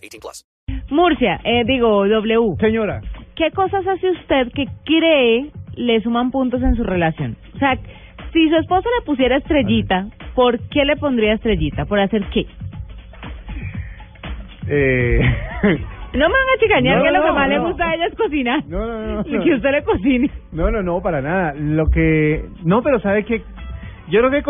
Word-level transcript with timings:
18 0.00 0.20
plus. 0.20 0.44
Murcia, 0.90 1.40
eh, 1.44 1.62
digo 1.66 2.06
W. 2.06 2.56
Señora, 2.60 3.00
¿Qué 3.36 3.50
cosas 3.52 3.86
hace 3.86 4.10
usted 4.10 4.48
que 4.54 4.66
cree 4.84 5.50
le 5.76 6.00
suman 6.02 6.30
puntos 6.30 6.62
en 6.62 6.74
su 6.76 6.82
relación? 6.84 7.36
O 7.54 7.58
sea, 7.58 7.76
si 8.32 8.48
su 8.48 8.56
esposo 8.56 8.88
le 8.98 9.04
pusiera 9.06 9.36
estrellita, 9.36 10.08
¿por 10.34 10.58
qué 10.68 10.84
le 10.84 10.96
pondría 10.96 11.34
estrellita? 11.34 11.86
¿Por 11.86 12.00
hacer 12.00 12.24
qué? 12.32 12.46
eh... 14.68 15.20
No 16.12 16.26
me 16.28 16.34
van 16.34 16.56
a 16.56 16.60
chicañar 16.60 16.98
No, 16.98 17.04
que 17.04 17.10
lo 17.12 17.18
no, 17.20 17.24
que 17.26 17.32
más 17.32 17.48
le 17.48 17.56
no. 17.58 17.66
gusta 17.68 17.88
a 17.88 17.94
ella 17.94 18.06
es 18.06 18.14
cocinar. 18.16 18.64
No, 18.66 18.84
no, 18.84 19.06
no, 19.14 19.22
Y 19.24 19.32
no. 19.32 19.44
Que 19.44 19.54
usted 19.54 19.70
le 19.70 19.84
cocine. 19.84 20.30
No, 20.50 20.68
no, 20.70 20.82
no, 20.82 21.00
para 21.00 21.22
nada. 21.22 21.54
Lo 21.54 21.86
que... 21.86 22.44
No, 22.64 22.82
pero 22.82 22.98
sabe 22.98 23.24
que... 23.24 23.38
Yo 24.08 24.18
creo 24.18 24.30
que 24.32 24.42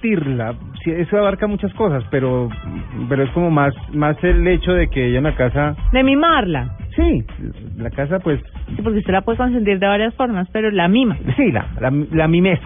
consentirla, 0.00 0.54
sí, 0.84 0.90
eso 0.90 1.18
abarca 1.18 1.46
muchas 1.46 1.72
cosas, 1.74 2.04
pero 2.10 2.48
pero 3.08 3.22
es 3.24 3.30
como 3.30 3.50
más 3.50 3.74
más 3.92 4.16
el 4.24 4.46
hecho 4.46 4.72
de 4.72 4.88
que 4.88 5.06
ella 5.08 5.18
en 5.18 5.24
la 5.24 5.34
casa... 5.34 5.74
De 5.92 6.02
mimarla. 6.02 6.76
Sí, 6.96 7.24
la 7.76 7.90
casa 7.90 8.18
pues... 8.18 8.40
Sí, 8.74 8.82
porque 8.82 8.98
usted 8.98 9.12
la 9.12 9.22
puede 9.22 9.38
consentir 9.38 9.78
de 9.78 9.86
varias 9.86 10.14
formas, 10.14 10.48
pero 10.52 10.70
la 10.70 10.88
mima. 10.88 11.16
Sí, 11.36 11.52
la, 11.52 11.66
la, 11.80 11.92
la 12.12 12.28
mimez. 12.28 12.60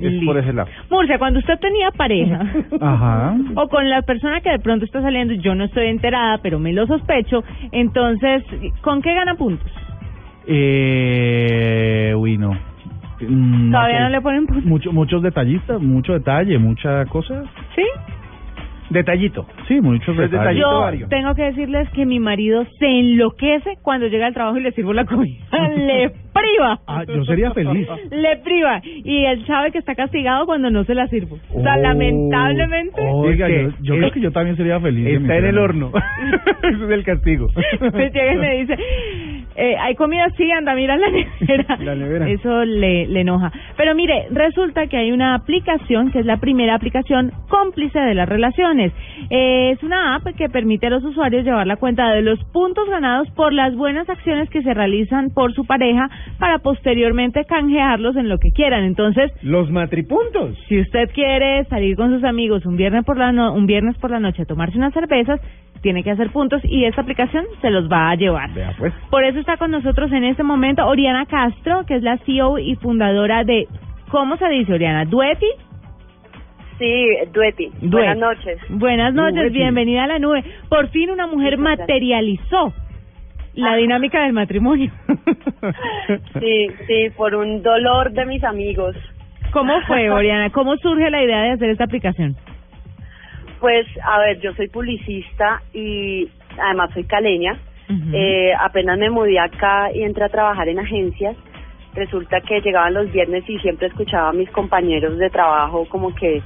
Es 0.00 0.12
Listo. 0.12 0.26
por 0.26 0.38
ese 0.38 0.52
lado. 0.52 0.68
Murcia, 0.90 1.18
cuando 1.18 1.38
usted 1.40 1.58
tenía 1.60 1.90
pareja, 1.90 2.40
Ajá. 2.80 3.36
o 3.54 3.68
con 3.68 3.88
la 3.88 4.00
persona 4.02 4.40
que 4.40 4.50
de 4.50 4.58
pronto 4.58 4.84
está 4.86 5.02
saliendo, 5.02 5.34
yo 5.34 5.54
no 5.54 5.64
estoy 5.64 5.88
enterada, 5.88 6.38
pero 6.42 6.58
me 6.58 6.72
lo 6.72 6.86
sospecho, 6.86 7.44
entonces, 7.70 8.42
¿con 8.80 9.02
qué 9.02 9.12
gana 9.14 9.34
puntos? 9.34 9.70
Eh, 10.46 12.14
uy, 12.16 12.38
no. 12.38 12.56
Mm, 13.28 13.70
Todavía 13.72 13.96
sé. 13.98 14.02
no 14.04 14.08
le 14.10 14.20
ponen 14.20 14.46
puntos. 14.46 14.64
Mucho, 14.64 14.92
muchos 14.92 15.22
detallistas, 15.22 15.80
mucho 15.80 16.12
detalle, 16.14 16.58
mucha 16.58 17.04
cosa. 17.06 17.42
¿Sí? 17.74 17.82
Detallito. 18.90 19.46
Sí, 19.68 19.80
muchos 19.80 20.16
Pues 20.16 20.28
detalles. 20.32 20.56
detallito 20.56 20.68
Yo 20.72 20.80
vario. 20.80 21.08
tengo 21.08 21.32
que 21.36 21.42
decirles 21.44 21.88
que 21.90 22.04
mi 22.06 22.18
marido 22.18 22.64
se 22.80 22.86
enloquece 22.86 23.76
cuando 23.82 24.08
llega 24.08 24.26
al 24.26 24.34
trabajo 24.34 24.58
y 24.58 24.62
le 24.62 24.72
sirvo 24.72 24.92
la 24.92 25.04
comida. 25.04 25.36
le 25.76 26.10
priva. 26.32 26.80
Ah, 26.88 27.04
yo 27.06 27.24
sería 27.24 27.52
feliz. 27.52 27.86
Le 28.10 28.36
priva. 28.38 28.80
Y 28.84 29.24
él 29.26 29.46
sabe 29.46 29.70
que 29.70 29.78
está 29.78 29.94
castigado 29.94 30.44
cuando 30.44 30.70
no 30.72 30.82
se 30.82 30.96
la 30.96 31.06
sirvo. 31.06 31.38
O 31.54 31.62
sea, 31.62 31.76
Oh, 31.76 31.82
lamentablemente. 31.82 33.00
Oiga, 33.12 33.48
Es 33.48 33.54
que 33.54 33.62
yo, 33.62 33.70
yo 33.82 33.94
es- 33.94 34.00
creo 34.00 34.10
que 34.12 34.20
yo 34.22 34.32
también 34.32 34.56
sería 34.56 34.80
feliz. 34.80 35.06
Está 35.06 35.36
en 35.36 35.44
el 35.46 35.58
horno. 35.58 35.92
Ese 36.64 36.84
es 36.84 36.90
el 36.90 37.04
castigo. 37.04 37.46
Me 37.94 38.10
llega 38.10 38.32
y 38.32 38.36
me 38.38 38.54
dice, 38.56 38.76
eh, 39.56 39.76
¿hay 39.78 39.94
comida? 39.94 40.26
Sí, 40.36 40.50
anda, 40.52 40.74
mira 40.74 40.96
la 40.96 41.08
nevera. 41.40 41.76
La 41.80 41.94
nevera. 41.94 42.28
Eso 42.30 42.64
le, 42.64 43.06
le 43.06 43.20
enoja. 43.20 43.50
Pero 43.76 43.94
mire, 43.94 44.26
resulta 44.30 44.86
que 44.86 44.96
hay 44.96 45.12
una 45.12 45.34
aplicación 45.34 46.10
que 46.12 46.20
es 46.20 46.26
la 46.26 46.38
primera 46.38 46.74
aplicación 46.74 47.32
cómplice 47.48 47.98
de 47.98 48.14
las 48.14 48.28
relaciones. 48.28 48.92
Eh, 49.28 49.70
es 49.72 49.82
una 49.82 50.14
app 50.16 50.26
que 50.36 50.48
permite 50.48 50.86
a 50.86 50.90
los 50.90 51.04
usuarios 51.04 51.44
llevar 51.44 51.66
la 51.66 51.76
cuenta 51.76 52.10
de 52.12 52.22
los 52.22 52.42
puntos 52.52 52.88
ganados 52.88 53.28
por 53.32 53.52
las 53.52 53.74
buenas 53.74 54.08
acciones 54.08 54.48
que 54.50 54.62
se 54.62 54.72
realizan 54.74 55.30
por 55.30 55.52
su 55.52 55.64
pareja 55.66 56.08
para 56.38 56.58
posteriormente 56.58 57.44
canjearlos 57.44 58.16
en 58.16 58.28
lo 58.28 58.38
que 58.38 58.52
quieran. 58.52 58.84
Entonces, 58.84 59.30
Los 59.42 59.70
matripuntos. 59.70 60.56
si 60.68 60.80
usted 60.80 61.10
quiere 61.12 61.64
salir 61.64 61.96
con 61.96 62.10
sus 62.14 62.24
amigos 62.24 62.64
un 62.66 62.76
viernes 62.76 63.04
por 63.04 63.16
la 63.18 63.32
no- 63.32 63.52
un 63.52 63.66
viernes 63.66 63.96
por 63.98 64.10
la 64.10 64.20
noche 64.20 64.42
a 64.42 64.46
tomarse 64.46 64.78
unas 64.78 64.92
cervezas, 64.94 65.40
tiene 65.82 66.02
que 66.02 66.10
hacer 66.10 66.30
puntos 66.30 66.60
y 66.64 66.84
esta 66.84 67.00
aplicación 67.02 67.44
se 67.60 67.70
los 67.70 67.90
va 67.90 68.10
a 68.10 68.14
llevar. 68.14 68.52
Vea 68.52 68.74
pues. 68.78 68.92
Por 69.10 69.24
eso 69.24 69.38
está 69.38 69.56
con 69.56 69.70
nosotros 69.70 70.12
en 70.12 70.24
este 70.24 70.42
momento 70.42 70.86
Oriana 70.86 71.26
Castro, 71.26 71.84
que 71.86 71.94
es 71.96 72.02
la 72.02 72.18
CEO 72.18 72.58
y 72.58 72.76
fundadora 72.76 73.44
de 73.44 73.66
¿Cómo 74.10 74.36
se 74.36 74.48
dice, 74.48 74.72
Oriana? 74.74 75.04
¿Dueti? 75.04 75.46
Sí, 76.78 77.06
Dueti. 77.32 77.70
Buenas 77.82 78.16
noches. 78.18 78.58
Buenas 78.70 79.14
noches, 79.14 79.34
Dueti. 79.42 79.58
bienvenida 79.58 80.04
a 80.04 80.06
la 80.08 80.18
nube. 80.18 80.42
Por 80.68 80.88
fin 80.88 81.10
una 81.10 81.26
mujer 81.26 81.58
materializó 81.58 82.72
la 83.54 83.72
Ah. 83.72 83.76
dinámica 83.76 84.22
del 84.24 84.32
matrimonio. 84.32 84.90
Sí, 86.40 86.66
sí, 86.86 87.10
por 87.16 87.34
un 87.34 87.62
dolor 87.62 88.10
de 88.12 88.24
mis 88.24 88.42
amigos. 88.42 88.96
¿Cómo 89.52 89.80
fue, 89.86 90.10
Oriana? 90.10 90.50
¿Cómo 90.50 90.76
surge 90.78 91.10
la 91.10 91.22
idea 91.22 91.42
de 91.42 91.50
hacer 91.50 91.70
esta 91.70 91.84
aplicación? 91.84 92.34
Pues, 93.60 93.86
a 94.02 94.18
ver, 94.18 94.40
yo 94.40 94.54
soy 94.54 94.68
publicista 94.68 95.62
y 95.72 96.28
además 96.58 96.90
soy 96.94 97.04
caleña. 97.04 97.58
Eh, 98.12 98.52
apenas 98.56 98.98
me 98.98 99.10
mudé 99.10 99.40
acá 99.40 99.90
y 99.92 100.02
entré 100.04 100.24
a 100.24 100.28
trabajar 100.28 100.68
en 100.68 100.78
agencias. 100.78 101.36
Resulta 101.92 102.40
que 102.40 102.60
llegaban 102.60 102.94
los 102.94 103.10
viernes 103.10 103.42
y 103.48 103.58
siempre 103.58 103.88
escuchaba 103.88 104.28
a 104.28 104.32
mis 104.32 104.48
compañeros 104.50 105.18
de 105.18 105.28
trabajo 105.28 105.88
como 105.88 106.14
que, 106.14 106.40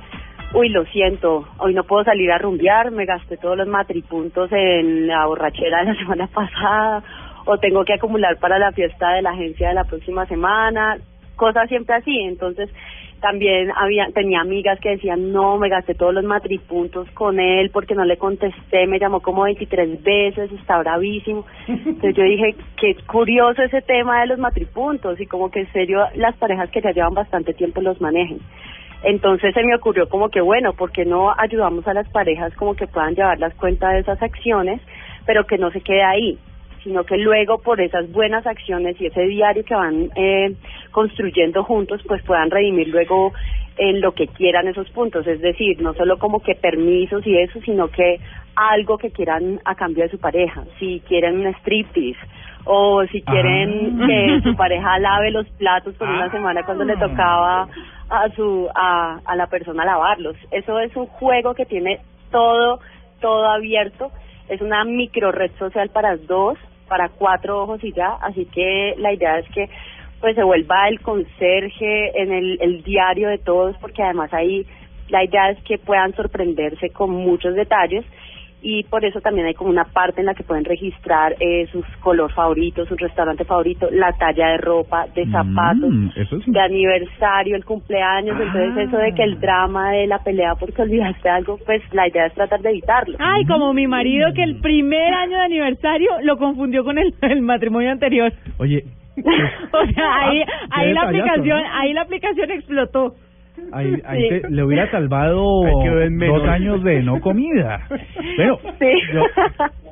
uy, 0.55 0.71
lo 0.71 0.87
siento, 0.87 1.47
hoy 1.59 1.75
no 1.75 1.85
puedo 1.85 2.03
salir 2.03 2.33
a 2.33 2.39
rumbear, 2.39 2.91
me 2.91 3.05
gasté 3.05 3.37
todos 3.37 3.59
los 3.59 3.69
matripuntos 3.69 4.51
en 4.53 5.07
la 5.07 5.27
borrachera 5.27 5.81
de 5.81 5.93
la 5.93 5.95
semana 5.99 6.27
pasada, 6.29 7.03
o 7.45 7.59
tengo 7.59 7.85
que 7.85 7.93
acumular 7.93 8.39
para 8.39 8.59
la 8.59 8.73
fiesta 8.73 9.13
de 9.13 9.21
la 9.21 9.31
agencia 9.31 9.69
de 9.69 9.75
la 9.75 9.85
próxima 9.85 10.25
semana, 10.25 10.97
cosas 11.37 11.69
siempre 11.69 11.97
así. 11.97 12.21
Entonces, 12.21 12.71
también 13.25 13.73
había 13.75 14.09
tenía 14.13 14.43
amigas 14.43 14.79
que 14.81 14.91
decían, 14.91 15.33
no, 15.33 15.57
me 15.57 15.71
gasté 15.71 15.95
todos 15.95 16.13
los 16.13 16.25
matripuntos 16.25 17.09
con 17.13 17.41
él 17.41 17.71
porque 17.73 17.95
no 17.95 18.05
le 18.05 18.19
contesté, 18.19 18.87
me 18.87 18.99
llamó 18.99 19.21
como 19.21 19.45
23 19.45 20.03
veces, 20.03 20.53
está 20.53 20.77
bravísimo. 20.81 21.47
Entonces 21.67 22.15
yo 22.15 22.23
dije, 22.23 22.55
qué 22.77 22.95
curioso 23.07 23.63
ese 23.63 23.81
tema 23.81 24.21
de 24.21 24.27
los 24.27 24.39
matripuntos 24.39 25.19
y 25.19 25.27
como 25.27 25.51
que 25.51 25.61
en 25.61 25.73
serio 25.73 26.05
las 26.17 26.37
parejas 26.37 26.69
que 26.69 26.83
ya 26.83 26.91
llevan 26.91 27.15
bastante 27.15 27.55
tiempo 27.55 27.81
los 27.81 27.99
manejen. 27.99 28.41
Entonces 29.03 29.55
se 29.55 29.65
me 29.65 29.75
ocurrió 29.75 30.07
como 30.07 30.29
que 30.29 30.43
bueno, 30.43 30.75
¿por 30.75 30.93
qué 30.93 31.07
no 31.07 31.33
ayudamos 31.35 31.89
a 31.89 31.95
las 31.95 32.07
parejas 32.11 32.55
como 32.57 32.75
que 32.75 32.87
puedan 32.87 33.15
llevar 33.15 33.39
las 33.39 33.55
cuentas 33.55 33.95
de 33.95 34.01
esas 34.01 34.23
acciones, 34.23 34.83
pero 35.25 35.47
que 35.47 35.57
no 35.57 35.71
se 35.71 35.81
quede 35.81 36.03
ahí? 36.03 36.39
Sino 36.85 37.03
que 37.05 37.17
luego 37.19 37.59
por 37.59 37.81
esas 37.81 38.11
buenas 38.13 38.47
acciones 38.47 39.01
y 39.01 39.07
ese 39.07 39.23
diario 39.23 39.65
que 39.65 39.75
van 39.75 40.11
eh, 40.15 40.55
construyendo 40.93 41.65
juntos, 41.65 42.01
pues 42.07 42.23
puedan 42.23 42.51
redimir 42.51 42.89
luego 42.89 43.33
en 43.77 44.01
lo 44.01 44.13
que 44.13 44.29
quieran 44.29 44.69
esos 44.69 44.89
puntos, 44.91 45.27
es 45.27 45.41
decir, 45.41 45.83
no 45.83 45.95
solo 45.95 46.19
como 46.19 46.39
que 46.41 46.55
permisos 46.55 47.27
y 47.27 47.37
eso, 47.37 47.61
sino 47.63 47.89
que 47.89 48.21
algo 48.55 48.99
que 48.99 49.11
quieran 49.11 49.61
a 49.65 49.75
cambio 49.75 50.05
de 50.05 50.11
su 50.11 50.19
pareja, 50.21 50.63
si 50.79 51.01
quieren 51.09 51.41
un 51.41 51.47
striptease 51.57 52.21
o 52.67 53.05
si 53.07 53.21
quieren 53.23 53.99
Ah. 54.01 54.07
que 54.07 54.41
su 54.45 54.55
pareja 54.57 54.99
lave 55.01 55.33
los 55.33 55.49
platos 55.59 55.95
por 55.97 56.09
una 56.09 56.27
Ah. 56.27 56.31
semana 56.31 56.63
cuando 56.65 56.85
le 56.85 56.97
tocaba 56.97 57.67
a 58.11 58.29
su 58.37 58.69
a, 58.75 59.19
a 59.25 59.35
la 59.35 59.47
persona 59.49 59.85
lavarlos. 59.85 60.37
Eso 60.53 60.79
es 60.79 60.95
un 60.95 61.07
juego 61.07 61.55
que 61.55 61.67
tiene 61.67 61.99
todo 62.31 62.79
todo 63.21 63.49
abierto, 63.51 64.11
es 64.49 64.61
una 64.61 64.85
micro 64.85 65.33
red 65.33 65.51
social 65.59 65.89
para 65.89 66.17
dos, 66.17 66.59
para 66.89 67.09
cuatro 67.09 67.63
ojos 67.63 67.83
y 67.83 67.93
ya, 67.93 68.19
así 68.21 68.47
que 68.47 68.95
la 68.99 69.13
idea 69.13 69.39
es 69.39 69.49
que 69.51 69.69
pues 70.21 70.37
se 70.37 70.43
vuelva 70.43 70.89
el 70.89 71.01
conserje 71.01 72.23
en 72.23 72.33
el, 72.33 72.59
el 72.61 72.83
diario 72.83 73.29
de 73.29 73.39
todos, 73.39 73.77
porque 73.79 74.03
además 74.03 74.33
ahí 74.33 74.67
la 75.09 75.23
idea 75.23 75.51
es 75.51 75.63
que 75.65 75.79
puedan 75.79 76.15
sorprenderse 76.15 76.91
con 76.91 77.11
muchos 77.11 77.55
detalles 77.55 78.05
y 78.65 78.83
por 78.85 79.05
eso 79.05 79.21
también 79.21 79.47
hay 79.47 79.53
como 79.55 79.69
una 79.69 79.85
parte 79.85 80.21
en 80.21 80.27
la 80.27 80.35
que 80.35 80.43
pueden 80.43 80.65
registrar 80.65 81.37
eh, 81.39 81.67
sus 81.71 81.85
color 82.01 82.33
favoritos, 82.33 82.89
su 82.89 82.97
restaurante 82.97 83.45
favorito, 83.45 83.89
la 83.93 84.13
talla 84.13 84.49
de 84.49 84.57
ropa, 84.57 85.07
de 85.15 85.27
zapatos, 85.27 85.91
Mm, 85.91 86.09
eso 86.17 86.37
es 86.37 86.47
de 86.47 86.61
aniversario, 86.61 87.57
el 87.57 87.65
cumpleaños, 87.65 88.41
entonces 88.41 88.89
eso 88.89 88.97
de 88.97 89.15
que 89.15 89.23
el 89.23 89.39
drama 89.39 89.91
de 89.91 90.07
la 90.07 90.19
pelea 90.19 90.55
porque 90.55 90.81
olvidaste 90.81 91.29
algo, 91.29 91.59
pues 91.67 91.83
la 91.93 92.09
idea 92.09 92.27
es 92.27 92.33
tratar 92.33 92.61
de 92.61 92.71
evitarlo. 92.71 93.17
Ay, 93.21 93.45
como 93.45 93.75
mi 93.75 93.87
marido 93.87 94.33
que 94.35 94.43
el 94.43 94.61
primer 94.61 95.13
año 95.13 95.37
de 95.37 95.45
aniversario 95.45 96.11
lo 96.23 96.39
confundió 96.39 96.85
con 96.85 96.97
el, 96.99 97.15
el 97.21 97.43
matrimonio 97.43 97.91
anterior. 97.91 98.33
Oye, 98.59 98.85
O 99.73 99.93
sea, 99.95 100.17
ahí, 100.21 100.39
Qué 100.41 100.53
ahí 100.71 100.93
la 100.93 101.03
aplicación, 101.03 101.63
¿no? 101.63 101.69
ahí 101.73 101.93
la 101.93 102.03
aplicación 102.03 102.51
explotó. 102.51 103.15
Ahí, 103.73 103.95
ahí 104.07 104.23
Sí. 104.23 104.29
te- 104.29 104.51
le 104.51 104.63
hubiera 104.65 104.91
salvado 104.91 105.43
dos 105.43 106.45
años 106.49 106.83
de 106.85 107.03
no 107.03 107.21
comida. 107.21 107.81
Pero 108.37 108.59
Sí. 108.79 108.91
yo, 109.13 109.23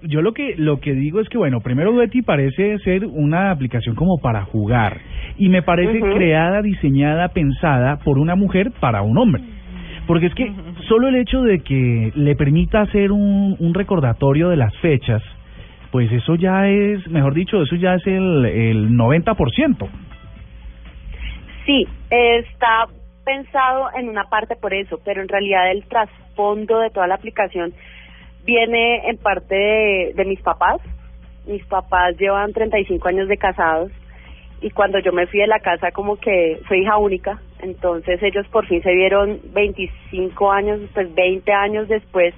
yo 0.02 0.22
lo 0.22 0.32
que 0.32 0.54
lo 0.56 0.80
que 0.80 0.92
digo 0.94 1.20
es 1.20 1.28
que 1.28 1.38
bueno, 1.38 1.60
primero 1.60 1.92
Duety 1.92 2.22
parece 2.22 2.78
ser 2.80 3.06
una 3.06 3.50
aplicación 3.50 3.94
como 3.94 4.18
para 4.18 4.42
jugar 4.42 4.98
y 5.38 5.48
me 5.48 5.62
parece 5.62 6.00
creada, 6.00 6.62
diseñada, 6.62 7.28
pensada 7.28 7.98
por 7.98 8.18
una 8.18 8.34
mujer 8.34 8.70
para 8.80 9.02
un 9.02 9.16
hombre. 9.18 9.42
Porque 10.06 10.26
es 10.26 10.34
que 10.34 10.52
solo 10.88 11.08
el 11.08 11.14
hecho 11.16 11.42
de 11.42 11.60
que 11.60 12.10
le 12.16 12.34
permita 12.34 12.80
hacer 12.80 13.12
un, 13.12 13.54
un 13.58 13.72
recordatorio 13.74 14.48
de 14.48 14.56
las 14.56 14.76
fechas, 14.78 15.22
pues 15.92 16.10
eso 16.10 16.34
ya 16.34 16.68
es, 16.68 17.06
mejor 17.08 17.34
dicho, 17.34 17.62
eso 17.62 17.76
ya 17.76 17.94
es 17.94 18.06
el, 18.08 18.44
el 18.46 18.90
90%. 18.90 19.88
Sí, 21.64 21.86
está 22.10 22.86
pensado 23.24 23.88
en 23.94 24.08
una 24.08 24.24
parte 24.24 24.56
por 24.56 24.74
eso, 24.74 25.00
pero 25.04 25.22
en 25.22 25.28
realidad 25.28 25.70
el 25.70 25.84
trasfondo 25.84 26.80
de 26.80 26.90
toda 26.90 27.06
la 27.06 27.14
aplicación 27.14 27.72
viene 28.44 29.08
en 29.08 29.18
parte 29.18 30.12
de, 30.14 30.24
mis 30.24 30.40
papás. 30.40 30.80
Mis 31.46 31.64
papás 31.66 32.16
llevan 32.18 32.52
35 32.52 33.08
años 33.08 33.28
de 33.28 33.36
casados 33.36 33.90
y 34.60 34.70
cuando 34.70 34.98
yo 35.00 35.12
me 35.12 35.26
fui 35.26 35.40
de 35.40 35.48
la 35.48 35.58
casa 35.58 35.90
como 35.90 36.16
que 36.16 36.60
soy 36.68 36.82
hija 36.82 36.96
única, 36.98 37.40
entonces 37.60 38.22
ellos 38.22 38.46
por 38.48 38.66
fin 38.66 38.82
se 38.82 38.94
vieron 38.94 39.40
25 39.52 40.52
años, 40.52 40.80
pues 40.94 41.12
20 41.14 41.52
años 41.52 41.88
después 41.88 42.34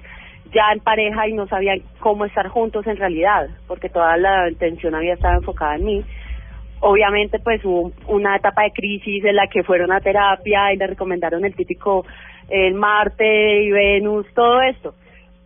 ya 0.53 0.71
en 0.71 0.79
pareja 0.79 1.27
y 1.27 1.33
no 1.33 1.47
sabían 1.47 1.81
cómo 1.99 2.25
estar 2.25 2.47
juntos 2.47 2.87
en 2.87 2.97
realidad, 2.97 3.49
porque 3.67 3.89
toda 3.89 4.17
la 4.17 4.45
atención 4.45 4.95
había 4.95 5.13
estado 5.13 5.35
enfocada 5.35 5.75
en 5.75 5.85
mí. 5.85 6.05
Obviamente 6.87 7.39
pues 7.39 7.65
hubo 7.65 7.91
una 8.07 8.35
etapa 8.35 8.61
de 8.61 8.71
crisis 8.71 9.25
en 9.25 9.35
la 9.35 9.47
que 9.47 9.63
fueron 9.63 9.91
a 9.91 10.01
terapia 10.01 10.71
y 10.71 10.77
le 10.77 10.85
recomendaron 10.85 11.43
el 11.43 11.55
típico 11.55 12.05
el 12.47 12.75
Marte 12.75 13.63
y 13.63 13.71
Venus, 13.71 14.27
todo 14.35 14.61
esto. 14.61 14.93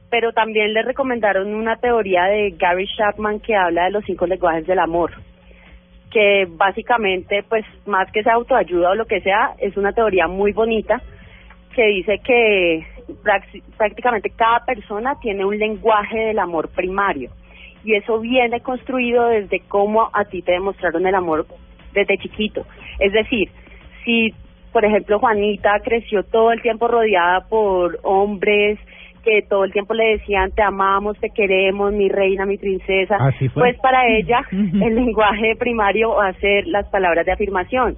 Pero 0.09 0.33
también 0.33 0.73
le 0.73 0.81
recomendaron 0.81 1.55
una 1.55 1.77
teoría 1.77 2.25
de 2.25 2.55
Gary 2.57 2.85
Chapman 2.97 3.39
que 3.39 3.55
habla 3.55 3.85
de 3.85 3.91
los 3.91 4.03
cinco 4.03 4.27
lenguajes 4.27 4.67
del 4.67 4.79
amor 4.79 5.13
que 6.11 6.45
básicamente, 6.49 7.43
pues 7.47 7.63
más 7.85 8.11
que 8.11 8.23
sea 8.23 8.33
autoayuda 8.33 8.89
o 8.89 8.95
lo 8.95 9.05
que 9.05 9.21
sea, 9.21 9.53
es 9.59 9.77
una 9.77 9.93
teoría 9.93 10.27
muy 10.27 10.51
bonita 10.51 11.01
que 11.73 11.85
dice 11.85 12.19
que 12.19 12.85
prácticamente 13.77 14.31
cada 14.31 14.65
persona 14.65 15.17
tiene 15.21 15.45
un 15.45 15.57
lenguaje 15.57 16.17
del 16.17 16.39
amor 16.39 16.67
primario 16.69 17.31
y 17.83 17.95
eso 17.95 18.19
viene 18.19 18.61
construido 18.61 19.27
desde 19.27 19.61
cómo 19.67 20.09
a 20.13 20.25
ti 20.25 20.41
te 20.41 20.53
demostraron 20.53 21.05
el 21.05 21.15
amor 21.15 21.45
desde 21.93 22.17
chiquito. 22.17 22.65
Es 22.99 23.13
decir, 23.13 23.49
si 24.03 24.33
por 24.71 24.85
ejemplo 24.85 25.19
Juanita 25.19 25.79
creció 25.83 26.23
todo 26.23 26.51
el 26.51 26.61
tiempo 26.61 26.87
rodeada 26.87 27.41
por 27.47 27.99
hombres 28.03 28.79
que 29.23 29.41
todo 29.41 29.65
el 29.65 29.73
tiempo 29.73 29.93
le 29.93 30.17
decían 30.17 30.51
te 30.51 30.61
amamos, 30.61 31.17
te 31.19 31.29
queremos, 31.29 31.91
mi 31.91 32.09
reina, 32.09 32.45
mi 32.45 32.57
princesa, 32.57 33.17
pues 33.53 33.77
para 33.79 34.07
ella 34.17 34.41
el 34.51 34.95
lenguaje 34.95 35.55
primario 35.57 36.15
va 36.15 36.27
a 36.27 36.33
ser 36.33 36.67
las 36.67 36.87
palabras 36.87 37.25
de 37.25 37.31
afirmación. 37.31 37.97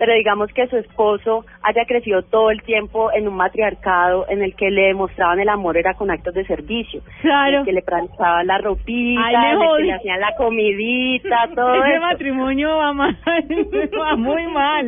Pero 0.00 0.14
digamos 0.14 0.50
que 0.54 0.66
su 0.66 0.78
esposo 0.78 1.44
haya 1.62 1.84
crecido 1.84 2.22
todo 2.22 2.50
el 2.50 2.62
tiempo 2.62 3.12
en 3.12 3.28
un 3.28 3.34
matriarcado 3.36 4.24
en 4.30 4.42
el 4.42 4.54
que 4.56 4.70
le 4.70 4.86
demostraban 4.86 5.40
el 5.40 5.48
amor 5.50 5.76
era 5.76 5.92
con 5.92 6.10
actos 6.10 6.32
de 6.32 6.46
servicio. 6.46 7.02
Claro. 7.20 7.48
En 7.50 7.58
el 7.60 7.64
que 7.66 7.72
le 7.74 7.82
planchaban 7.82 8.46
la 8.46 8.56
ropita, 8.58 9.20
Ay, 9.22 9.36
me 9.36 9.42
en 9.42 9.52
el 9.52 9.58
que 9.60 9.66
jodí. 9.66 9.82
le 9.84 9.92
hacían 9.92 10.20
la 10.20 10.34
comidita, 10.36 11.48
todo 11.54 11.74
Ese 11.74 11.92
eso. 11.92 12.00
matrimonio 12.00 12.76
va 12.78 12.92
mal, 12.94 13.18
va 14.00 14.16
muy 14.16 14.46
mal. 14.46 14.86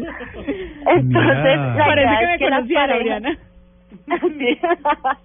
Entonces, 0.87 1.57
la 1.59 1.85
Parece 1.87 2.09
idea 2.09 2.19
que 2.19 2.27
me 2.27 2.33
es 2.33 2.39
que 2.39 2.49
las 2.49 2.61
conocía. 2.63 3.39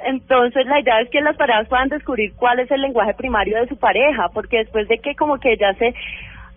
Entonces 0.00 0.66
la 0.66 0.80
idea 0.80 1.00
es 1.00 1.10
que 1.10 1.20
las 1.20 1.36
parejas 1.36 1.68
puedan 1.68 1.88
descubrir 1.88 2.32
cuál 2.36 2.60
es 2.60 2.70
el 2.70 2.80
lenguaje 2.82 3.14
primario 3.14 3.60
de 3.60 3.68
su 3.68 3.76
pareja, 3.76 4.28
porque 4.32 4.58
después 4.58 4.86
de 4.88 4.98
que 4.98 5.14
como 5.16 5.38
que 5.38 5.56
ya 5.56 5.72
se 5.74 5.94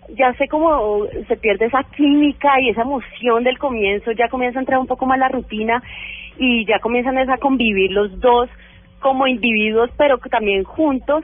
ya 0.10 0.34
sé 0.34 0.48
como 0.48 1.06
se 1.28 1.38
pierde 1.38 1.66
esa 1.66 1.84
química 1.84 2.60
y 2.60 2.70
esa 2.70 2.82
emoción 2.82 3.44
del 3.44 3.58
comienzo, 3.58 4.12
ya 4.12 4.28
comienza 4.30 4.60
a 4.60 4.62
entrar 4.62 4.80
un 4.80 4.88
poco 4.88 5.06
más 5.06 5.20
la 5.20 5.30
rutina 5.30 5.82
y 6.38 6.66
ya 6.66 6.80
comienzan 6.80 7.18
a 7.18 7.38
convivir 7.38 7.92
los 7.92 8.20
dos 8.20 8.50
como 9.00 9.28
individuos, 9.28 9.90
pero 9.98 10.18
también 10.18 10.64
juntos. 10.64 11.24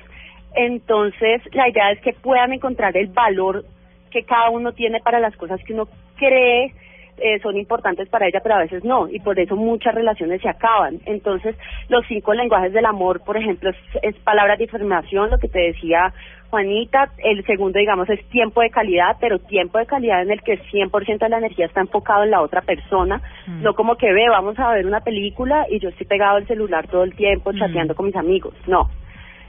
Entonces 0.55 1.41
la 1.53 1.69
idea 1.69 1.91
es 1.91 1.99
que 2.01 2.13
puedan 2.13 2.53
encontrar 2.53 2.95
el 2.97 3.07
valor 3.07 3.65
que 4.11 4.23
cada 4.23 4.49
uno 4.49 4.71
tiene 4.73 4.99
para 5.01 5.19
las 5.19 5.35
cosas 5.35 5.61
que 5.63 5.73
uno 5.73 5.87
cree 6.15 6.73
eh, 7.17 7.39
son 7.41 7.57
importantes 7.57 8.07
para 8.09 8.27
ella, 8.27 8.39
pero 8.41 8.55
a 8.55 8.59
veces 8.59 8.83
no, 8.83 9.07
y 9.07 9.19
por 9.19 9.39
eso 9.39 9.55
muchas 9.55 9.95
relaciones 9.95 10.41
se 10.41 10.49
acaban. 10.49 10.99
Entonces, 11.05 11.55
los 11.89 12.05
cinco 12.07 12.33
lenguajes 12.33 12.73
del 12.73 12.85
amor, 12.85 13.21
por 13.23 13.37
ejemplo, 13.37 13.69
es, 13.69 13.77
es 14.01 14.15
palabras 14.19 14.57
de 14.57 14.65
afirmación, 14.65 15.29
lo 15.29 15.37
que 15.37 15.47
te 15.47 15.59
decía 15.59 16.13
Juanita. 16.49 17.09
El 17.17 17.45
segundo, 17.45 17.79
digamos, 17.79 18.09
es 18.09 18.23
tiempo 18.29 18.61
de 18.61 18.69
calidad, 18.69 19.17
pero 19.19 19.39
tiempo 19.39 19.77
de 19.79 19.85
calidad 19.85 20.21
en 20.21 20.31
el 20.31 20.41
que 20.41 20.59
100% 20.59 21.19
de 21.19 21.29
la 21.29 21.39
energía 21.39 21.65
está 21.65 21.81
enfocado 21.81 22.23
en 22.23 22.31
la 22.31 22.41
otra 22.41 22.61
persona, 22.61 23.21
no 23.47 23.73
como 23.73 23.95
que 23.95 24.11
ve, 24.13 24.29
vamos 24.29 24.57
a 24.59 24.71
ver 24.73 24.85
una 24.85 25.01
película 25.01 25.65
y 25.69 25.79
yo 25.79 25.89
estoy 25.89 26.05
pegado 26.05 26.37
al 26.37 26.47
celular 26.47 26.87
todo 26.87 27.03
el 27.03 27.15
tiempo 27.15 27.51
chateando 27.53 27.95
con 27.95 28.07
mis 28.07 28.15
amigos. 28.15 28.53
No. 28.67 28.89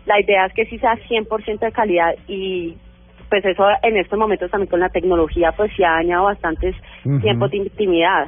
La 0.06 0.20
idea 0.20 0.47
es 0.47 0.55
que 0.55 0.65
sí 0.67 0.79
sea 0.79 0.94
100% 0.94 1.59
de 1.59 1.73
calidad 1.73 2.15
y 2.26 2.76
pues 3.29 3.44
eso 3.44 3.67
en 3.82 3.97
estos 3.99 4.19
momentos 4.19 4.50
también 4.50 4.70
con 4.70 4.81
la 4.81 4.88
tecnología 4.88 5.53
pues 5.53 5.70
se 5.76 5.85
ha 5.85 5.93
dañado 5.93 6.25
bastantes 6.25 6.75
Ujú. 7.08 7.20
tiempos 7.20 7.50
de 7.50 7.56
intimidad. 7.56 8.26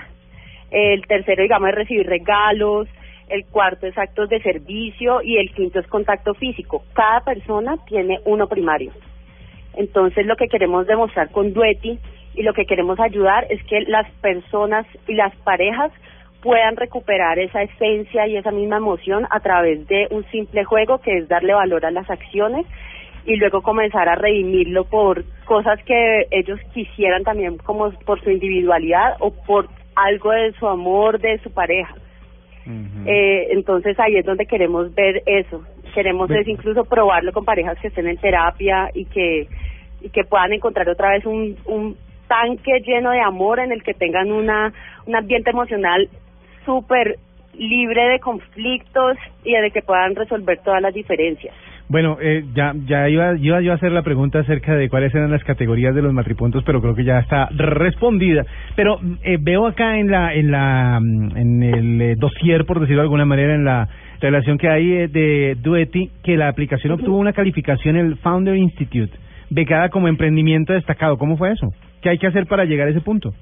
El 0.71 1.07
tercero, 1.07 1.43
digamos, 1.43 1.69
es 1.69 1.75
recibir 1.75 2.07
regalos. 2.07 2.89
El 3.29 3.45
cuarto 3.47 3.87
es 3.87 3.97
actos 3.97 4.29
de 4.29 4.41
servicio 4.41 5.23
y 5.23 5.37
el 5.37 5.53
quinto 5.53 5.79
es 5.79 5.87
contacto 5.87 6.35
físico. 6.35 6.83
Cada 6.95 7.21
persona 7.21 7.77
tiene 7.87 8.21
uno 8.25 8.49
primario. 8.49 8.93
Entonces, 9.75 10.27
lo 10.27 10.37
que 10.37 10.49
queremos 10.49 10.87
demostrar 10.87 11.31
con 11.31 11.53
Dueti 11.53 11.99
y 12.35 12.43
lo 12.43 12.55
que 12.55 12.65
queremos 12.65 12.99
ayudar 12.99 13.47
es 13.51 13.63
que 13.65 13.83
las 13.83 14.11
personas 14.21 14.87
y 15.07 15.15
las 15.15 15.35
parejas 15.37 15.93
puedan 16.43 16.77
recuperar 16.77 17.39
esa 17.39 17.63
esencia 17.63 18.27
y 18.27 18.37
esa 18.37 18.51
misma 18.51 18.79
emoción 18.79 19.27
a 19.31 19.41
través 19.41 19.87
de 19.89 20.09
un 20.11 20.25
simple 20.31 20.65
juego 20.65 20.99
que 20.99 21.19
es 21.19 21.29
darle 21.29 21.53
valor 21.53 21.85
a 21.85 21.91
las 21.91 22.09
acciones 22.09 22.67
y 23.27 23.37
luego 23.37 23.63
comenzar 23.63 24.09
a 24.09 24.15
redimirlo 24.15 24.85
por 24.85 25.25
cosas 25.45 25.83
que 25.85 26.27
ellos 26.31 26.59
quisieran 26.73 27.23
también 27.25 27.59
como 27.59 27.91
por 28.07 28.21
su 28.23 28.31
individualidad 28.31 29.17
o 29.21 29.31
por 29.31 29.69
algo 29.95 30.31
de 30.33 30.53
su 30.53 30.67
amor 30.67 31.21
de 31.21 31.39
su 31.39 31.51
pareja. 31.53 31.95
Eh, 33.07 33.49
entonces 33.51 33.99
ahí 33.99 34.17
es 34.17 34.25
donde 34.25 34.47
queremos 34.47 34.95
ver 34.95 35.23
eso. 35.27 35.63
Queremos 35.95 36.29
Ve- 36.29 36.41
es 36.41 36.49
incluso 36.49 36.85
probarlo 36.85 37.33
con 37.33 37.45
parejas 37.45 37.79
que 37.81 37.89
estén 37.89 38.07
en 38.07 38.17
terapia 38.19 38.91
y 38.95 39.07
que 39.07 39.49
y 40.03 40.09
que 40.09 40.25
puedan 40.25 40.53
encontrar 40.53 40.89
otra 40.89 41.11
vez 41.11 41.27
un, 41.27 41.57
un 41.67 41.97
tanque 42.27 42.81
lleno 42.87 43.11
de 43.11 43.21
amor 43.21 43.61
en 43.61 43.71
el 43.73 43.83
que 43.83 43.93
tengan 43.93 44.31
una 44.33 44.73
un 45.07 45.17
ambiente 45.17 45.51
emocional 45.51 46.09
súper 46.65 47.19
libre 47.55 48.09
de 48.09 48.21
conflictos 48.21 49.17
y 49.45 49.53
de 49.53 49.71
que 49.71 49.83
puedan 49.83 50.15
resolver 50.15 50.59
todas 50.63 50.81
las 50.81 50.95
diferencias. 50.95 51.55
Bueno, 51.91 52.19
eh, 52.21 52.45
ya 52.55 52.73
ya 52.87 53.09
iba, 53.09 53.37
iba 53.37 53.61
yo 53.61 53.73
a 53.73 53.75
hacer 53.75 53.91
la 53.91 54.03
pregunta 54.03 54.39
acerca 54.39 54.77
de 54.77 54.89
cuáles 54.89 55.13
eran 55.13 55.33
las 55.33 55.43
categorías 55.43 55.93
de 55.93 56.03
los 56.03 56.13
matripuntos, 56.13 56.63
pero 56.63 56.81
creo 56.81 56.95
que 56.95 57.03
ya 57.03 57.19
está 57.19 57.49
respondida. 57.51 58.47
Pero 58.77 58.99
mm, 58.99 59.15
eh, 59.25 59.39
veo 59.41 59.67
acá 59.67 59.99
en 59.99 60.09
la 60.09 60.33
en 60.33 60.53
la 60.53 61.01
mm, 61.03 61.37
en 61.37 61.63
el 61.65 62.01
eh, 62.01 62.15
dossier, 62.17 62.65
por 62.65 62.79
decirlo 62.79 63.03
de 63.03 63.07
alguna 63.07 63.25
manera, 63.25 63.57
en 63.57 63.65
la 63.65 63.89
relación 64.21 64.57
que 64.57 64.69
hay 64.69 64.93
eh, 64.93 65.09
de 65.09 65.57
Dueti, 65.61 66.13
que 66.23 66.37
la 66.37 66.47
aplicación 66.47 66.93
obtuvo 66.93 67.19
una 67.19 67.33
calificación 67.33 67.97
en 67.97 68.07
el 68.07 68.19
Founder 68.19 68.55
Institute, 68.55 69.13
becada 69.51 69.89
como 69.89 70.07
emprendimiento 70.07 70.73
destacado. 70.73 71.19
¿Cómo 71.19 71.37
fue 71.37 71.51
eso? 71.51 71.71
¿Qué 72.03 72.11
hay 72.11 72.19
que 72.19 72.29
hacer 72.29 72.47
para 72.47 72.67
llegar 72.67 72.87
a 72.87 72.93
ese 72.93 73.01
punto? 73.01 73.33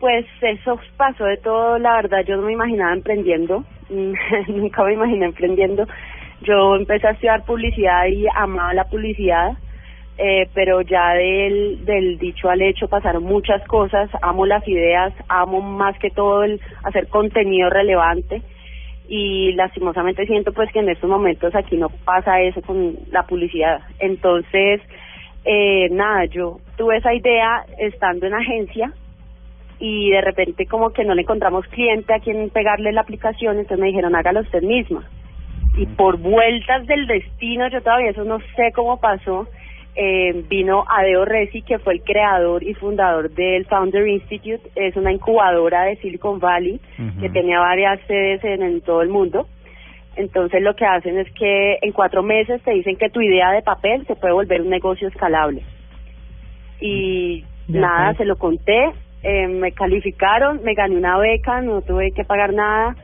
Pues 0.00 0.26
eso 0.40 0.80
pasó 0.96 1.24
de 1.24 1.36
todo, 1.36 1.78
la 1.78 1.94
verdad, 2.02 2.24
yo 2.26 2.34
no 2.34 2.42
me 2.42 2.52
imaginaba 2.52 2.92
emprendiendo, 2.92 3.64
nunca 4.48 4.82
me 4.82 4.94
imaginé 4.94 5.26
emprendiendo. 5.26 5.86
Yo 6.42 6.76
empecé 6.76 7.06
a 7.06 7.10
estudiar 7.12 7.44
publicidad 7.44 8.06
y 8.06 8.26
amaba 8.34 8.74
la 8.74 8.84
publicidad, 8.84 9.52
eh, 10.18 10.48
pero 10.54 10.82
ya 10.82 11.14
del, 11.14 11.84
del 11.84 12.18
dicho 12.18 12.48
al 12.50 12.62
hecho 12.62 12.88
pasaron 12.88 13.24
muchas 13.24 13.62
cosas, 13.66 14.10
amo 14.22 14.44
las 14.46 14.66
ideas, 14.66 15.12
amo 15.28 15.60
más 15.60 15.98
que 15.98 16.10
todo 16.10 16.42
el 16.42 16.60
hacer 16.84 17.08
contenido 17.08 17.70
relevante 17.70 18.42
y 19.08 19.52
lastimosamente 19.52 20.26
siento 20.26 20.52
pues 20.52 20.72
que 20.72 20.80
en 20.80 20.88
estos 20.88 21.08
momentos 21.08 21.54
aquí 21.54 21.76
no 21.76 21.90
pasa 21.90 22.40
eso 22.40 22.62
con 22.62 22.96
la 23.10 23.24
publicidad. 23.26 23.80
Entonces, 23.98 24.80
eh, 25.44 25.88
nada, 25.90 26.24
yo 26.26 26.60
tuve 26.76 26.96
esa 26.96 27.12
idea 27.14 27.64
estando 27.78 28.26
en 28.26 28.34
agencia 28.34 28.92
y 29.78 30.10
de 30.10 30.20
repente 30.20 30.66
como 30.66 30.90
que 30.90 31.04
no 31.04 31.14
le 31.14 31.22
encontramos 31.22 31.66
cliente 31.66 32.14
a 32.14 32.20
quien 32.20 32.50
pegarle 32.50 32.92
la 32.92 33.00
aplicación, 33.02 33.58
entonces 33.58 33.78
me 33.78 33.88
dijeron 33.88 34.14
hágalo 34.14 34.40
usted 34.40 34.62
misma. 34.62 35.08
Y 35.76 35.86
por 35.86 36.18
vueltas 36.18 36.86
del 36.86 37.06
destino, 37.06 37.68
yo 37.68 37.80
todavía 37.80 38.10
eso 38.10 38.24
no 38.24 38.40
sé 38.56 38.72
cómo 38.74 39.00
pasó, 39.00 39.48
eh, 39.94 40.44
vino 40.48 40.84
Adeo 40.88 41.24
Resi, 41.24 41.62
que 41.62 41.78
fue 41.78 41.94
el 41.94 42.02
creador 42.02 42.62
y 42.62 42.74
fundador 42.74 43.30
del 43.30 43.64
Founder 43.66 44.06
Institute, 44.06 44.60
es 44.74 44.96
una 44.96 45.12
incubadora 45.12 45.84
de 45.84 45.96
Silicon 45.96 46.38
Valley 46.38 46.80
que 47.20 47.28
tenía 47.30 47.58
varias 47.60 48.00
sedes 48.06 48.42
en, 48.44 48.62
en 48.62 48.80
todo 48.82 49.02
el 49.02 49.08
mundo. 49.08 49.46
Entonces 50.16 50.62
lo 50.62 50.74
que 50.76 50.84
hacen 50.84 51.18
es 51.18 51.30
que 51.32 51.78
en 51.80 51.92
cuatro 51.92 52.22
meses 52.22 52.62
te 52.62 52.72
dicen 52.72 52.96
que 52.96 53.08
tu 53.08 53.20
idea 53.20 53.50
de 53.52 53.62
papel 53.62 54.06
se 54.06 54.14
puede 54.14 54.34
volver 54.34 54.60
un 54.60 54.68
negocio 54.68 55.08
escalable. 55.08 55.62
Y 56.80 57.44
nada, 57.68 58.08
pues. 58.08 58.18
se 58.18 58.24
lo 58.26 58.36
conté 58.36 58.92
eh, 59.22 59.46
me 59.46 59.70
calificaron, 59.72 60.62
me 60.64 60.74
gané 60.74 60.96
una 60.96 61.16
beca, 61.16 61.60
no 61.60 61.80
tuve 61.82 62.10
que 62.10 62.24
pagar 62.24 62.52
nada. 62.52 62.96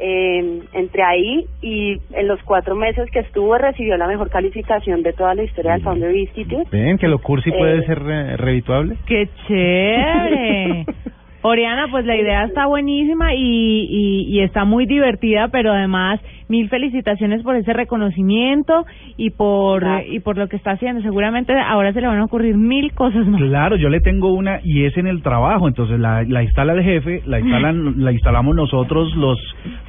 Eh, 0.00 0.60
entré 0.74 1.02
ahí 1.02 1.44
y 1.60 1.96
en 2.12 2.28
los 2.28 2.40
cuatro 2.44 2.76
meses 2.76 3.10
que 3.10 3.18
estuve 3.18 3.58
recibió 3.58 3.96
la 3.96 4.06
mejor 4.06 4.30
calificación 4.30 5.02
de 5.02 5.12
toda 5.12 5.34
la 5.34 5.42
historia 5.42 5.72
del 5.72 5.82
Founder 5.82 6.14
Institute. 6.14 6.68
Ven, 6.70 6.98
que 6.98 7.08
lo 7.08 7.18
cursi 7.18 7.50
puede 7.50 7.78
Eh, 7.80 7.86
ser 7.86 7.98
re- 8.04 8.36
revituable. 8.36 8.96
¡Qué 9.06 9.28
chévere! 9.48 10.86
Oriana, 11.42 11.86
pues 11.90 12.04
la 12.04 12.16
idea 12.16 12.44
está 12.44 12.66
buenísima 12.66 13.32
y, 13.34 13.38
y, 13.40 14.26
y 14.28 14.40
está 14.40 14.64
muy 14.64 14.86
divertida, 14.86 15.48
pero 15.48 15.72
además 15.72 16.20
mil 16.48 16.68
felicitaciones 16.68 17.42
por 17.42 17.56
ese 17.56 17.72
reconocimiento 17.72 18.84
y 19.16 19.30
por 19.30 19.84
y 20.10 20.20
por 20.20 20.36
lo 20.36 20.48
que 20.48 20.56
está 20.56 20.72
haciendo. 20.72 21.02
Seguramente 21.02 21.52
ahora 21.58 21.92
se 21.92 22.00
le 22.00 22.06
van 22.06 22.18
a 22.18 22.24
ocurrir 22.24 22.56
mil 22.56 22.92
cosas 22.94 23.26
más. 23.26 23.40
Claro, 23.40 23.76
yo 23.76 23.88
le 23.88 24.00
tengo 24.00 24.32
una 24.32 24.60
y 24.62 24.84
es 24.84 24.96
en 24.96 25.06
el 25.06 25.22
trabajo, 25.22 25.68
entonces 25.68 25.98
la, 25.98 26.22
la 26.24 26.42
instala 26.42 26.72
el 26.72 26.82
jefe, 26.82 27.22
la 27.26 27.40
instalan, 27.40 27.94
la 28.04 28.12
instalamos 28.12 28.54
nosotros 28.54 29.14
los 29.16 29.38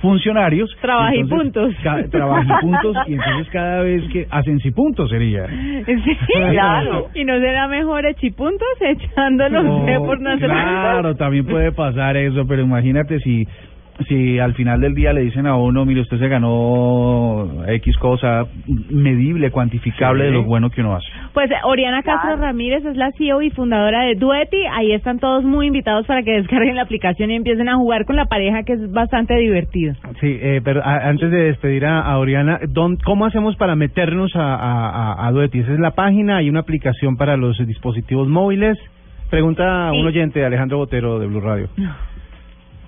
funcionarios. 0.01 0.69
Trabaja 0.81 1.15
y 1.15 1.19
Entonces, 1.19 1.49
puntos. 1.53 1.75
y 2.45 2.61
puntos 2.61 2.97
y 3.07 3.13
entonces 3.13 3.47
cada 3.51 3.81
vez 3.81 4.03
que 4.11 4.27
hacen 4.29 4.59
si 4.59 4.71
puntos 4.71 5.09
sería. 5.09 5.45
Sí, 5.99 6.15
Claro. 6.51 7.07
Y 7.13 7.23
no 7.23 7.37
será 7.39 7.67
mejor 7.67 8.05
echipuntos 8.05 8.67
No, 9.49 9.85
de 9.85 9.99
por 9.99 10.19
no 10.21 10.29
hacer 10.31 10.49
claro, 10.49 11.15
también 11.15 11.45
puede 11.45 11.71
pasar 11.71 12.17
eso, 12.17 12.45
pero 12.47 12.61
imagínate 12.61 13.19
si 13.19 13.47
si 14.07 14.39
al 14.39 14.53
final 14.53 14.79
del 14.81 14.93
día 14.95 15.11
le 15.13 15.21
dicen 15.21 15.45
a 15.45 15.55
uno, 15.57 15.85
mire, 15.85 16.01
usted 16.01 16.19
se 16.19 16.27
ganó 16.27 17.47
X 17.67 17.97
cosa 17.97 18.45
medible, 18.89 19.51
cuantificable 19.51 20.23
Sí. 20.25 20.27
de 20.27 20.33
lo 20.33 20.43
bueno 20.43 20.69
que 20.69 20.81
uno 20.81 20.95
hace. 20.95 21.07
Pues 21.33 21.49
Oriana 21.63 22.01
Castro 22.01 22.29
Claro. 22.35 22.41
Ramírez 22.41 22.85
es 22.85 22.95
la 22.97 23.11
CEO 23.17 23.41
y 23.41 23.49
fundadora 23.51 24.03
de 24.03 24.15
Dueti. 24.15 24.57
Ahí 24.71 24.91
están 24.93 25.19
todos 25.19 25.43
muy 25.43 25.67
invitados 25.67 26.05
para 26.07 26.23
que 26.23 26.31
descarguen 26.31 26.75
la 26.75 26.83
aplicación 26.83 27.29
y 27.31 27.35
empiecen 27.35 27.69
a 27.69 27.75
jugar 27.75 28.05
con 28.05 28.15
la 28.15 28.25
pareja, 28.25 28.63
que 28.63 28.73
es 28.73 28.91
bastante 28.91 29.35
divertido. 29.35 29.93
Sí, 30.19 30.37
eh, 30.41 30.61
pero 30.63 30.81
a- 30.83 31.07
antes 31.09 31.29
de 31.31 31.43
despedir 31.43 31.85
a, 31.85 31.99
a 32.01 32.17
Oriana, 32.17 32.59
¿dón- 32.69 32.97
¿cómo 33.03 33.25
hacemos 33.25 33.55
para 33.57 33.75
meternos 33.75 34.35
a, 34.35 34.55
a, 34.55 35.13
a, 35.13 35.27
a 35.27 35.31
Duetti? 35.31 35.59
Esa 35.59 35.73
es 35.73 35.79
la 35.79 35.91
página, 35.91 36.37
hay 36.37 36.49
una 36.49 36.61
aplicación 36.61 37.17
para 37.17 37.37
los 37.37 37.57
dispositivos 37.65 38.27
móviles. 38.27 38.77
Pregunta 39.29 39.89
a 39.89 39.91
un 39.91 40.07
oyente, 40.07 40.43
Alejandro 40.43 40.77
Botero 40.79 41.19
de 41.19 41.27
Blue 41.27 41.41
Radio. 41.41 41.67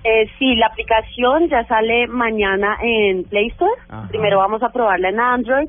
Eh, 0.04 0.28
sí, 0.38 0.56
la 0.56 0.66
aplicación 0.66 1.48
ya 1.48 1.64
sale 1.66 2.08
mañana 2.08 2.76
en 2.82 3.24
Play 3.24 3.48
Store. 3.48 3.80
Ajá. 3.88 4.08
Primero 4.08 4.38
vamos 4.38 4.62
a 4.62 4.72
probarla 4.72 5.10
en 5.10 5.20
Android 5.20 5.68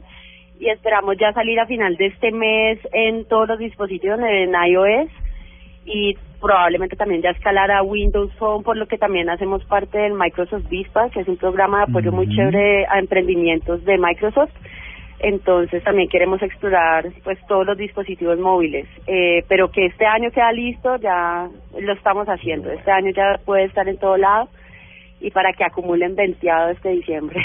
y 0.59 0.69
esperamos 0.69 1.17
ya 1.17 1.33
salir 1.33 1.59
a 1.59 1.65
final 1.65 1.95
de 1.97 2.07
este 2.07 2.31
mes 2.31 2.79
en 2.93 3.25
todos 3.25 3.47
los 3.47 3.59
dispositivos 3.59 4.19
en 4.19 4.53
iOS 4.53 5.09
y 5.85 6.17
probablemente 6.39 6.95
también 6.95 7.21
ya 7.21 7.31
escalar 7.31 7.71
a 7.71 7.83
Windows 7.83 8.31
Phone, 8.37 8.63
por 8.63 8.77
lo 8.77 8.87
que 8.87 8.97
también 8.97 9.29
hacemos 9.29 9.63
parte 9.65 9.97
del 9.97 10.13
Microsoft 10.13 10.67
Vispa, 10.69 11.09
que 11.09 11.21
es 11.21 11.27
un 11.27 11.37
programa 11.37 11.79
de 11.79 11.83
apoyo 11.83 12.11
muy 12.11 12.27
chévere 12.27 12.85
a 12.87 12.99
emprendimientos 12.99 13.83
de 13.85 13.97
Microsoft. 13.97 14.51
Entonces 15.19 15.83
también 15.83 16.09
queremos 16.09 16.41
explorar 16.41 17.05
pues 17.23 17.39
todos 17.47 17.65
los 17.65 17.77
dispositivos 17.77 18.37
móviles, 18.39 18.87
eh, 19.07 19.43
pero 19.47 19.71
que 19.71 19.85
este 19.85 20.05
año 20.05 20.31
queda 20.31 20.51
listo, 20.51 20.97
ya 20.97 21.47
lo 21.79 21.93
estamos 21.93 22.27
haciendo. 22.27 22.71
Este 22.71 22.91
año 22.91 23.11
ya 23.11 23.39
puede 23.45 23.65
estar 23.65 23.87
en 23.87 23.97
todo 23.97 24.17
lado 24.17 24.49
y 25.23 25.31
para 25.31 25.53
que 25.53 25.63
acumulen 25.63 26.15
venteado 26.15 26.69
este 26.69 26.89
diciembre. 26.89 27.39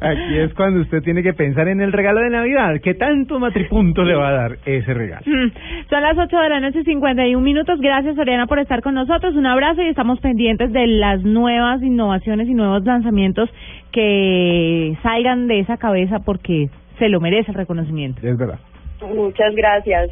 Aquí 0.00 0.38
es 0.38 0.54
cuando 0.54 0.80
usted 0.80 1.02
tiene 1.02 1.22
que 1.22 1.34
pensar 1.34 1.68
en 1.68 1.82
el 1.82 1.92
regalo 1.92 2.20
de 2.20 2.30
Navidad. 2.30 2.80
¿Qué 2.82 2.94
tanto 2.94 3.38
matripunto 3.38 4.02
le 4.02 4.14
va 4.14 4.28
a 4.28 4.32
dar 4.32 4.58
ese 4.64 4.94
regalo? 4.94 5.22
Mm, 5.26 5.50
Son 5.90 6.02
las 6.02 6.16
8 6.16 6.36
de 6.38 6.48
la 6.48 6.60
noche, 6.60 6.82
51 6.84 7.44
minutos. 7.44 7.78
Gracias, 7.80 8.18
Oriana, 8.18 8.46
por 8.46 8.58
estar 8.60 8.80
con 8.80 8.94
nosotros. 8.94 9.36
Un 9.36 9.44
abrazo 9.44 9.82
y 9.82 9.88
estamos 9.88 10.20
pendientes 10.20 10.72
de 10.72 10.86
las 10.86 11.22
nuevas 11.22 11.82
innovaciones 11.82 12.48
y 12.48 12.54
nuevos 12.54 12.82
lanzamientos 12.82 13.50
que 13.98 14.96
salgan 15.02 15.48
de 15.48 15.58
esa 15.58 15.76
cabeza 15.76 16.20
porque 16.20 16.70
se 17.00 17.08
lo 17.08 17.18
merece 17.18 17.50
el 17.50 17.56
reconocimiento. 17.56 18.20
Es 18.24 18.38
verdad. 18.38 18.60
Muchas 19.02 19.52
gracias. 19.56 20.10